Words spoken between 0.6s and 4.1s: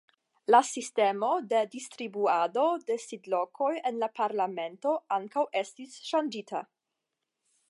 sistemo de distribuado de sidlokoj en